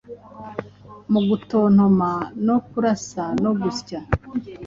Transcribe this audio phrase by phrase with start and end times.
[1.11, 2.11] Mu gutontoma
[2.45, 3.99] no kurasa no gusya